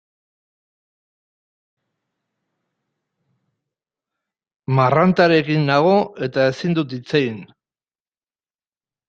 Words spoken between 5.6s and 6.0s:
nago